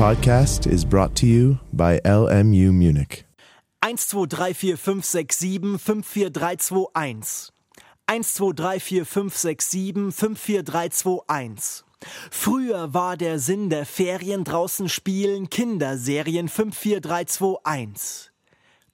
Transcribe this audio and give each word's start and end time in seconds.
podcast 0.00 0.66
is 0.66 0.82
brought 0.82 1.14
to 1.14 1.26
you 1.26 1.58
by 1.74 2.00
LMU 2.06 2.72
Munich. 2.72 3.26
1, 3.82 3.98
2, 3.98 4.24
3, 4.24 4.54
4, 4.54 4.76
5, 4.78 5.04
6, 5.04 5.38
7, 5.38 5.78
5, 5.78 6.06
4, 6.06 6.30
3, 6.30 6.56
2, 6.56 6.86
1. 6.94 7.52
1, 8.06 8.34
2, 8.34 8.52
3, 8.52 8.78
4, 8.78 9.04
5, 9.04 9.36
6, 9.36 9.70
7, 9.70 10.10
5, 10.10 10.40
4, 10.40 10.62
3, 10.62 10.88
2, 10.88 11.18
1. 11.28 11.84
Früher 12.30 12.94
war 12.94 13.18
der 13.18 13.38
Sinn 13.38 13.68
der 13.68 13.84
Ferien 13.84 14.44
draußen 14.44 14.88
spielen 14.88 15.50
Kinderserien 15.50 16.48
5, 16.48 16.74
4, 16.74 17.00
3, 17.02 17.24
2, 17.24 17.56
1. 17.64 18.32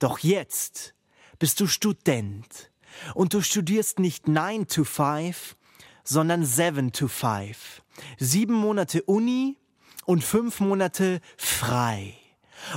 Doch 0.00 0.18
jetzt 0.18 0.92
bist 1.38 1.60
du 1.60 1.68
Student 1.68 2.72
und 3.14 3.32
du 3.32 3.42
studierst 3.42 4.00
nicht 4.00 4.26
9 4.26 4.66
to 4.66 4.82
5, 4.82 5.54
sondern 6.02 6.44
7 6.44 6.90
to 6.90 7.06
5. 7.06 7.84
Sieben 8.18 8.54
Monate 8.54 9.04
Uni 9.04 9.56
und 10.06 10.24
fünf 10.24 10.60
Monate 10.60 11.20
frei. 11.36 12.14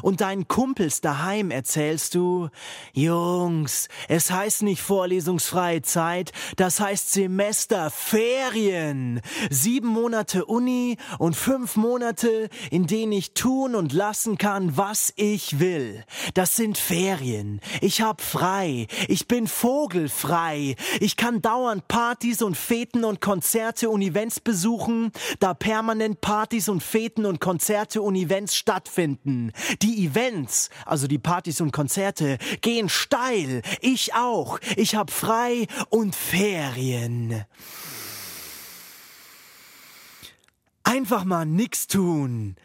Und 0.01 0.21
deinen 0.21 0.47
Kumpels 0.47 1.01
daheim 1.01 1.51
erzählst 1.51 2.15
du, 2.15 2.47
Jungs, 2.93 3.89
es 4.07 4.31
heißt 4.31 4.63
nicht 4.63 4.81
vorlesungsfreie 4.81 5.81
Zeit, 5.81 6.31
das 6.55 6.79
heißt 6.79 7.11
Semesterferien. 7.11 9.19
Sieben 9.49 9.87
Monate 9.87 10.45
Uni 10.45 10.97
und 11.17 11.35
fünf 11.35 11.75
Monate, 11.75 12.49
in 12.71 12.87
denen 12.87 13.11
ich 13.11 13.33
tun 13.33 13.75
und 13.75 13.93
lassen 13.93 14.37
kann, 14.37 14.77
was 14.77 15.13
ich 15.15 15.59
will. 15.59 16.03
Das 16.33 16.55
sind 16.55 16.77
Ferien. 16.77 17.59
Ich 17.81 18.01
hab 18.01 18.21
frei. 18.21 18.87
Ich 19.07 19.27
bin 19.27 19.47
vogelfrei. 19.47 20.75
Ich 20.99 21.17
kann 21.17 21.41
dauernd 21.41 21.87
Partys 21.87 22.41
und 22.41 22.57
Feten 22.57 23.03
und 23.03 23.21
Konzerte 23.21 23.89
und 23.89 24.01
Events 24.01 24.39
besuchen, 24.39 25.11
da 25.39 25.53
permanent 25.53 26.21
Partys 26.21 26.69
und 26.69 26.83
Feten 26.83 27.25
und 27.25 27.39
Konzerte 27.39 28.01
und 28.01 28.15
Events 28.15 28.55
stattfinden. 28.55 29.51
Die 29.81 30.05
Events, 30.05 30.69
also 30.85 31.07
die 31.07 31.19
Partys 31.19 31.61
und 31.61 31.71
Konzerte, 31.71 32.37
gehen 32.61 32.89
steil. 32.89 33.61
Ich 33.81 34.13
auch. 34.13 34.59
Ich 34.75 34.95
hab 34.95 35.11
frei 35.11 35.67
und 35.89 36.15
Ferien. 36.15 37.45
Einfach 40.83 41.23
mal 41.23 41.45
nix 41.45 41.87
tun 41.87 42.55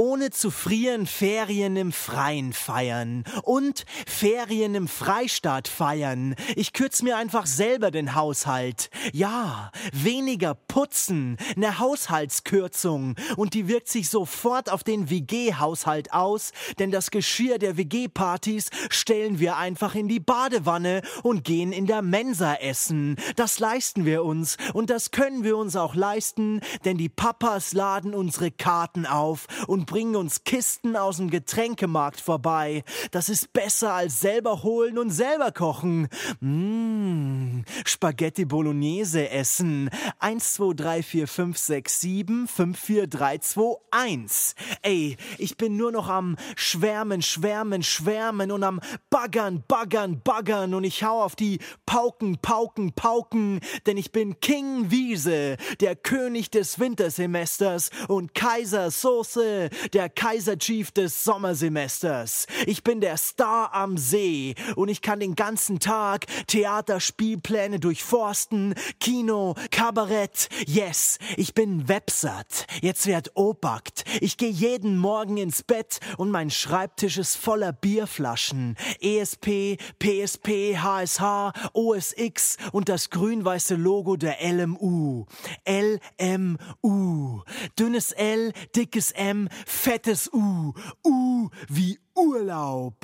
ohne 0.00 0.30
zu 0.30 0.50
frieren 0.50 1.06
Ferien 1.06 1.76
im 1.76 1.92
Freien 1.92 2.54
feiern 2.54 3.22
und 3.42 3.84
Ferien 4.06 4.74
im 4.74 4.88
Freistaat 4.88 5.68
feiern. 5.68 6.36
Ich 6.56 6.72
kürz 6.72 7.02
mir 7.02 7.18
einfach 7.18 7.44
selber 7.44 7.90
den 7.90 8.14
Haushalt. 8.14 8.88
Ja, 9.12 9.70
weniger 9.92 10.54
putzen, 10.54 11.36
ne 11.54 11.78
Haushaltskürzung 11.78 13.14
und 13.36 13.52
die 13.52 13.68
wirkt 13.68 13.88
sich 13.88 14.08
sofort 14.08 14.72
auf 14.72 14.84
den 14.84 15.10
WG-Haushalt 15.10 16.14
aus, 16.14 16.52
denn 16.78 16.90
das 16.90 17.10
Geschirr 17.10 17.58
der 17.58 17.76
WG-Partys 17.76 18.70
stellen 18.88 19.38
wir 19.38 19.58
einfach 19.58 19.94
in 19.94 20.08
die 20.08 20.20
Badewanne 20.20 21.02
und 21.22 21.44
gehen 21.44 21.72
in 21.72 21.84
der 21.84 22.00
Mensa 22.00 22.54
essen. 22.54 23.16
Das 23.36 23.58
leisten 23.58 24.06
wir 24.06 24.24
uns 24.24 24.56
und 24.72 24.88
das 24.88 25.10
können 25.10 25.44
wir 25.44 25.58
uns 25.58 25.76
auch 25.76 25.94
leisten, 25.94 26.62
denn 26.86 26.96
die 26.96 27.10
Papas 27.10 27.74
laden 27.74 28.14
unsere 28.14 28.50
Karten 28.50 29.04
auf 29.04 29.46
und 29.66 29.89
bringen 29.90 30.14
uns 30.14 30.44
Kisten 30.44 30.94
aus 30.94 31.16
dem 31.16 31.30
Getränkemarkt 31.30 32.20
vorbei. 32.20 32.84
Das 33.10 33.28
ist 33.28 33.52
besser 33.52 33.92
als 33.92 34.20
selber 34.20 34.62
holen 34.62 34.98
und 34.98 35.10
selber 35.10 35.50
kochen. 35.50 36.06
Mmh, 36.38 37.64
Spaghetti 37.84 38.44
Bolognese 38.44 39.28
essen. 39.30 39.90
1, 40.20 40.54
2, 40.54 40.74
3, 40.74 41.02
4, 41.02 41.26
5, 41.26 41.58
6, 41.58 42.00
7, 42.00 42.46
5, 42.46 42.78
4, 42.78 43.06
3, 43.08 43.38
2, 43.38 43.76
1. 43.90 44.54
Ey, 44.82 45.16
ich 45.38 45.56
bin 45.56 45.76
nur 45.76 45.90
noch 45.90 46.08
am 46.08 46.36
Schwärmen, 46.54 47.20
Schwärmen, 47.20 47.82
Schwärmen 47.82 48.52
und 48.52 48.62
am 48.62 48.80
Baggern, 49.10 49.64
Baggern, 49.66 50.20
Baggern 50.22 50.72
und 50.72 50.84
ich 50.84 51.02
hau 51.02 51.20
auf 51.20 51.34
die 51.34 51.58
Pauken, 51.84 52.38
Pauken, 52.40 52.92
Pauken, 52.92 53.58
denn 53.86 53.96
ich 53.96 54.12
bin 54.12 54.38
King 54.38 54.92
Wiese, 54.92 55.56
der 55.80 55.96
König 55.96 56.48
des 56.52 56.78
Wintersemesters 56.78 57.90
und 58.06 58.34
Kaiser 58.36 58.92
Soße, 58.92 59.68
der 59.92 60.08
Kaiser 60.08 60.58
Chief 60.58 60.90
des 60.90 61.24
Sommersemesters. 61.24 62.46
Ich 62.66 62.82
bin 62.82 63.00
der 63.00 63.16
Star 63.16 63.72
am 63.74 63.96
See 63.96 64.54
und 64.76 64.88
ich 64.88 65.02
kann 65.02 65.20
den 65.20 65.34
ganzen 65.34 65.78
Tag 65.80 66.26
Theaterspielpläne 66.46 67.80
durchforsten, 67.80 68.74
Kino, 68.98 69.54
Kabarett. 69.70 70.48
Yes, 70.66 71.18
ich 71.36 71.54
bin 71.54 71.88
Websat. 71.88 72.66
Jetzt 72.80 73.06
wird 73.06 73.32
Opakt. 73.34 74.04
Ich 74.20 74.36
gehe 74.36 74.50
jeden 74.50 74.96
Morgen 74.96 75.36
ins 75.36 75.62
Bett 75.62 76.00
und 76.16 76.30
mein 76.30 76.50
Schreibtisch 76.50 77.18
ist 77.18 77.36
voller 77.36 77.72
Bierflaschen. 77.72 78.76
ESP, 79.00 79.78
PSP, 79.98 80.78
HSH, 80.78 81.52
OSX 81.72 82.56
und 82.72 82.88
das 82.88 83.10
grün-weiße 83.10 83.74
Logo 83.74 84.16
der 84.16 84.38
LMU. 84.40 85.26
LMU. 85.66 87.42
Dünnes 87.78 88.12
L, 88.12 88.52
dickes 88.74 89.10
M, 89.12 89.48
fettes 89.70 90.30
U. 90.32 90.72
U 91.04 91.48
wie 91.68 91.98
Urlaub. 92.14 92.96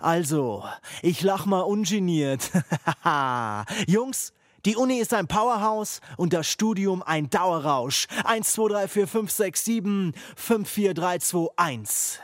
Also, 0.00 0.64
ich 1.02 1.22
lach 1.22 1.46
mal 1.46 1.60
ungeniert. 1.60 2.50
Jungs, 3.86 4.32
die 4.64 4.76
Uni 4.76 4.98
ist 4.98 5.12
ein 5.12 5.28
Powerhouse 5.28 6.00
und 6.16 6.32
das 6.32 6.48
Studium 6.48 7.02
ein 7.02 7.28
Dauerrausch. 7.28 8.06
1, 8.24 8.52
2, 8.52 8.68
3, 8.68 8.88
4, 8.88 9.06
5, 9.06 9.30
6, 9.30 9.64
7, 9.64 10.12
5, 10.36 10.68
4, 10.68 10.94
3, 10.94 11.18
2, 11.18 11.48
1. 11.56 12.20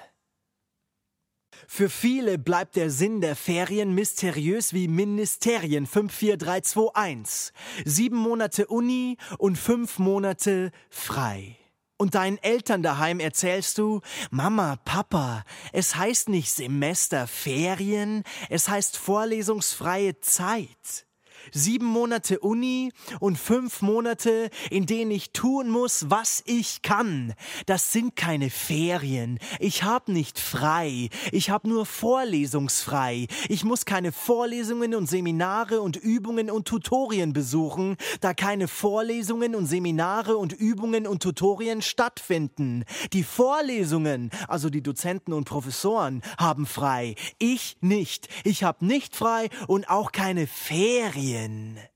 Für 1.68 1.88
viele 1.88 2.38
bleibt 2.38 2.74
der 2.74 2.90
Sinn 2.90 3.20
der 3.20 3.36
Ferien 3.36 3.94
mysteriös 3.94 4.72
wie 4.72 4.88
Ministerien 4.88 5.86
54321. 5.86 7.54
Sieben 7.84 8.16
Monate 8.16 8.66
Uni 8.66 9.18
und 9.38 9.56
fünf 9.56 10.00
Monate 10.00 10.72
frei. 10.88 11.59
Und 12.00 12.14
deinen 12.14 12.38
Eltern 12.38 12.82
daheim 12.82 13.20
erzählst 13.20 13.76
du, 13.76 14.00
Mama, 14.30 14.76
Papa, 14.86 15.44
es 15.70 15.96
heißt 15.96 16.30
nicht 16.30 16.50
Semesterferien, 16.50 18.24
es 18.48 18.70
heißt 18.70 18.96
vorlesungsfreie 18.96 20.18
Zeit 20.20 21.04
sieben 21.52 21.86
Monate 21.86 22.40
Uni 22.40 22.92
und 23.20 23.38
fünf 23.38 23.82
Monate, 23.82 24.50
in 24.70 24.86
denen 24.86 25.10
ich 25.10 25.32
tun 25.32 25.68
muss, 25.68 26.10
was 26.10 26.42
ich 26.46 26.82
kann. 26.82 27.34
Das 27.66 27.92
sind 27.92 28.16
keine 28.16 28.50
Ferien. 28.50 29.38
Ich 29.58 29.82
hab 29.82 30.08
nicht 30.08 30.38
frei. 30.38 31.08
Ich 31.32 31.50
hab 31.50 31.64
nur 31.64 31.86
vorlesungsfrei. 31.86 33.26
Ich 33.48 33.64
muss 33.64 33.84
keine 33.84 34.12
Vorlesungen 34.12 34.94
und 34.94 35.08
Seminare 35.08 35.80
und 35.80 35.96
Übungen 35.96 36.50
und 36.50 36.66
Tutorien 36.66 37.32
besuchen, 37.32 37.96
da 38.20 38.34
keine 38.34 38.68
Vorlesungen 38.68 39.54
und 39.54 39.66
Seminare 39.66 40.36
und 40.36 40.52
Übungen 40.52 41.06
und 41.06 41.22
Tutorien 41.22 41.82
stattfinden. 41.82 42.84
Die 43.12 43.24
Vorlesungen, 43.24 44.30
also 44.48 44.70
die 44.70 44.82
Dozenten 44.82 45.32
und 45.32 45.44
Professoren, 45.44 46.22
haben 46.38 46.66
frei. 46.66 47.14
Ich 47.38 47.76
nicht. 47.80 48.28
Ich 48.44 48.64
hab 48.64 48.82
nicht 48.82 49.16
frei 49.16 49.48
und 49.66 49.88
auch 49.88 50.12
keine 50.12 50.46
Ferien. 50.46 51.39
Ferien. 51.40 51.89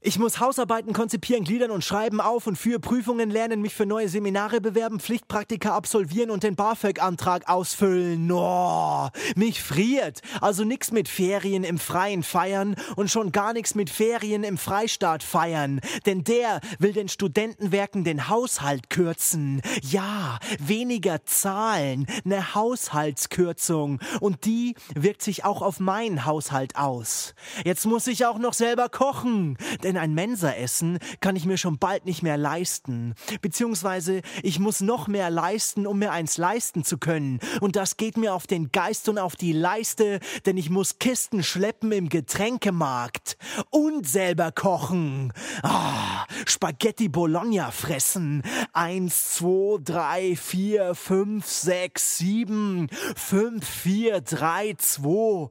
Ich 0.00 0.18
muss 0.18 0.38
Hausarbeiten 0.38 0.92
konzipieren, 0.92 1.42
gliedern 1.42 1.72
und 1.72 1.84
schreiben 1.84 2.20
auf 2.20 2.46
und 2.46 2.56
für 2.56 2.78
Prüfungen 2.78 3.30
lernen, 3.30 3.60
mich 3.60 3.74
für 3.74 3.84
neue 3.84 4.08
Seminare 4.08 4.60
bewerben, 4.60 5.00
Pflichtpraktika 5.00 5.74
absolvieren 5.74 6.30
und 6.30 6.44
den 6.44 6.54
BAföG-Antrag 6.54 7.48
ausfüllen. 7.48 8.30
Oh, 8.30 9.08
mich 9.34 9.60
friert. 9.60 10.20
Also 10.40 10.62
nix 10.62 10.92
mit 10.92 11.08
Ferien 11.08 11.64
im 11.64 11.78
Freien 11.78 12.22
feiern 12.22 12.76
und 12.94 13.10
schon 13.10 13.32
gar 13.32 13.52
nichts 13.52 13.74
mit 13.74 13.90
Ferien 13.90 14.44
im 14.44 14.56
Freistaat 14.56 15.24
feiern. 15.24 15.80
Denn 16.06 16.22
der 16.22 16.60
will 16.78 16.92
den 16.92 17.08
Studentenwerken 17.08 18.04
den 18.04 18.28
Haushalt 18.28 18.90
kürzen. 18.90 19.62
Ja, 19.82 20.38
weniger 20.60 21.24
Zahlen, 21.24 22.06
ne 22.22 22.54
Haushaltskürzung. 22.54 23.98
Und 24.20 24.44
die 24.44 24.76
wirkt 24.94 25.22
sich 25.22 25.44
auch 25.44 25.60
auf 25.60 25.80
meinen 25.80 26.24
Haushalt 26.24 26.76
aus. 26.76 27.34
Jetzt 27.64 27.84
muss 27.84 28.06
ich 28.06 28.26
auch 28.26 28.38
noch 28.38 28.54
selber 28.54 28.88
kochen 28.88 29.56
denn 29.87 29.87
ein 29.96 30.14
Mensaessen 30.14 30.98
kann 31.20 31.36
ich 31.36 31.44
mir 31.44 31.56
schon 31.56 31.78
bald 31.78 32.04
nicht 32.04 32.22
mehr 32.22 32.36
leisten. 32.36 33.14
Beziehungsweise 33.40 34.22
ich 34.42 34.58
muss 34.58 34.80
noch 34.80 35.08
mehr 35.08 35.30
leisten, 35.30 35.86
um 35.86 35.98
mir 35.98 36.12
eins 36.12 36.36
leisten 36.36 36.84
zu 36.84 36.98
können. 36.98 37.40
Und 37.60 37.76
das 37.76 37.96
geht 37.96 38.16
mir 38.16 38.34
auf 38.34 38.46
den 38.46 38.72
Geist 38.72 39.08
und 39.08 39.18
auf 39.18 39.36
die 39.36 39.52
Leiste, 39.52 40.20
denn 40.46 40.56
ich 40.56 40.70
muss 40.70 40.98
Kisten 40.98 41.42
schleppen 41.42 41.92
im 41.92 42.08
Getränkemarkt 42.08 43.36
und 43.70 44.06
selber 44.06 44.52
kochen. 44.52 45.32
Ah, 45.62 46.26
Spaghetti 46.46 47.08
Bologna 47.08 47.70
fressen. 47.70 48.42
Eins, 48.72 49.34
zwei, 49.34 49.78
drei, 49.82 50.36
vier, 50.36 50.94
fünf, 50.94 51.46
sechs, 51.46 52.18
sieben, 52.18 52.88
fünf, 53.16 53.66
vier, 53.66 54.20
drei, 54.20 54.74
zwei. 54.78 55.48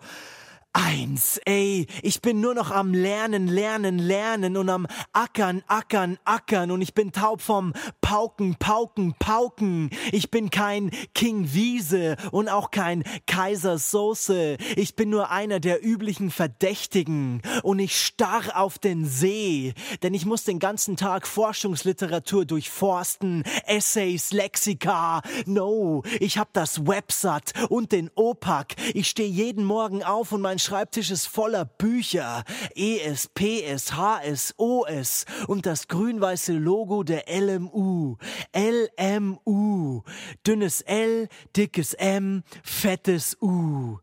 Eins, 0.79 1.41
ey, 1.45 1.87
ich 2.03 2.21
bin 2.21 2.39
nur 2.39 2.53
noch 2.53 2.69
am 2.69 2.93
Lernen, 2.93 3.47
Lernen, 3.47 3.97
Lernen 3.97 4.55
und 4.57 4.69
am 4.69 4.85
Ackern, 5.11 5.63
Ackern, 5.65 6.19
Ackern 6.23 6.69
und 6.69 6.83
ich 6.83 6.93
bin 6.93 7.11
taub 7.11 7.41
vom 7.41 7.73
Pauken, 7.99 8.57
Pauken, 8.59 9.15
Pauken. 9.17 9.89
Ich 10.11 10.29
bin 10.29 10.51
kein 10.51 10.91
King 11.15 11.51
Wiese 11.51 12.15
und 12.29 12.47
auch 12.47 12.69
kein 12.69 13.03
Kaiser 13.25 13.79
Soße. 13.79 14.57
Ich 14.75 14.95
bin 14.95 15.09
nur 15.09 15.31
einer 15.31 15.59
der 15.59 15.83
üblichen 15.83 16.29
Verdächtigen 16.29 17.41
und 17.63 17.79
ich 17.79 17.99
starr 17.99 18.43
auf 18.53 18.77
den 18.77 19.03
See, 19.03 19.73
denn 20.03 20.13
ich 20.13 20.27
muss 20.27 20.43
den 20.43 20.59
ganzen 20.59 20.95
Tag 20.95 21.25
Forschungsliteratur 21.25 22.45
durchforsten, 22.45 23.43
Essays, 23.65 24.31
Lexika. 24.31 25.23
No, 25.47 26.03
ich 26.19 26.37
hab 26.37 26.53
das 26.53 26.85
Websat 26.85 27.53
und 27.69 27.91
den 27.91 28.11
OPAC. 28.13 28.75
Ich 28.93 29.07
stehe 29.07 29.27
jeden 29.27 29.65
Morgen 29.65 30.03
auf 30.03 30.31
und 30.31 30.41
mein 30.41 30.59
Schreibtisch 30.67 31.11
ist 31.11 31.27
voller 31.27 31.63
Bücher. 31.63 32.43
ES, 32.75 33.29
PS, 33.29 33.93
HS, 33.93 34.53
OS 34.57 35.25
und 35.47 35.65
das 35.65 35.87
grün-weiße 35.87 36.51
Logo 36.51 37.03
der 37.03 37.23
LMU. 37.29 38.17
LMU. 38.53 40.01
Dünnes 40.45 40.81
L, 40.81 41.29
dickes 41.55 41.93
M, 41.93 42.43
fettes 42.63 43.37
U. 43.41 43.99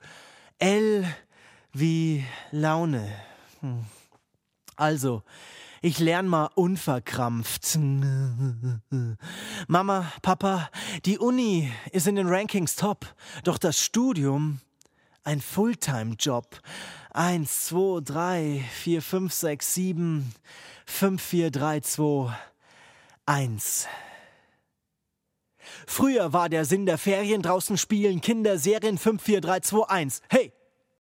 L 0.59 1.05
wie 1.75 2.25
Laune. 2.51 3.13
Hm. 3.61 3.85
Also, 4.75 5.23
ich 5.83 5.99
lerne 5.99 6.31
mal 6.31 6.49
unverkrampft. 6.55 7.79
Mama, 9.69 10.13
Papa, 10.23 10.71
die 11.05 11.19
Uni 11.19 11.71
ist 11.93 12.07
in 12.07 12.15
den 12.15 12.29
Rankings 12.29 12.75
top, 12.75 13.05
doch 13.43 13.59
das 13.59 13.79
Studium 13.79 14.61
ein 15.25 15.41
Fulltime-Job. 15.41 16.61
Eins, 17.11 17.67
zwei, 17.67 18.01
drei, 18.03 18.65
vier, 18.73 19.03
fünf, 19.03 19.33
sechs, 19.33 19.75
sieben, 19.75 20.35
fünf, 20.87 21.23
vier, 21.23 21.51
drei, 21.51 21.81
zwei, 21.81 22.37
eins. 23.27 23.87
Früher 25.87 26.33
war 26.33 26.49
der 26.49 26.65
Sinn 26.65 26.87
der 26.87 26.99
Ferien 26.99 27.43
draußen 27.43 27.79
spielen, 27.79 28.21
Kinder, 28.21 28.59
Serien 28.59 28.99
5, 28.99 29.23
4, 29.23 29.41
3, 29.41 29.61
2, 29.61 29.89
1. 29.89 30.23
Hey, 30.29 30.53